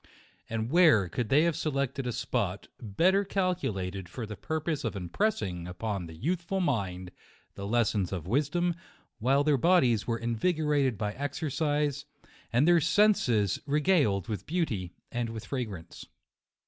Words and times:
And 0.49 0.71
where 0.71 1.07
could 1.07 1.29
they 1.29 1.43
have 1.43 1.55
selected 1.55 2.07
a 2.07 2.11
spot, 2.11 2.69
better 2.81 3.23
cal 3.23 3.53
culated 3.53 4.07
for 4.09 4.25
the 4.25 4.35
purpose 4.35 4.83
of 4.83 4.95
impressing 4.95 5.67
upon 5.67 6.07
the 6.07 6.15
youthful 6.15 6.59
mind 6.59 7.11
the 7.53 7.67
lessons 7.67 8.11
of 8.11 8.25
wisdom, 8.25 8.73
while 9.19 9.43
their 9.43 9.57
bodies 9.57 10.07
were 10.07 10.17
invigorated 10.17 10.97
by 10.97 11.13
exercise, 11.13 12.05
and 12.51 12.67
their 12.67 12.81
senses 12.81 13.59
regaled 13.67 14.27
with 14.27 14.47
beauty 14.47 14.95
and 15.11 15.29
with 15.29 15.45
fragrance. 15.45 16.07